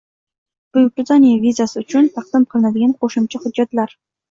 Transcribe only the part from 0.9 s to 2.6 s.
Britaniya vizasi uchun taqdim